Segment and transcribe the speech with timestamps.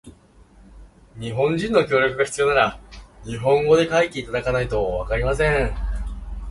[1.17, 2.79] 日本人の協力が必要なら、
[3.23, 5.71] 日本語で書いていただかないとわかりません。